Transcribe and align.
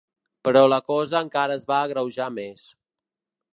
Però 0.47 0.63
la 0.71 0.79
cosa 0.87 1.21
encara 1.27 1.59
es 1.61 1.69
va 1.73 1.79
agreujar 1.91 2.33
més. 2.41 2.67